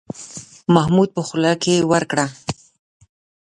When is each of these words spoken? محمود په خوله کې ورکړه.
محمود 0.73 1.09
په 1.15 1.21
خوله 1.27 1.53
کې 1.63 1.75
ورکړه. 1.91 2.25